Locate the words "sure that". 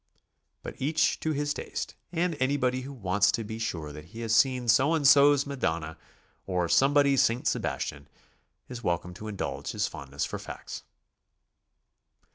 3.59-4.05